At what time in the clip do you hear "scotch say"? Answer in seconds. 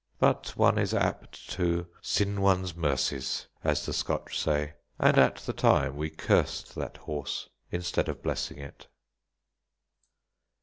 3.93-4.73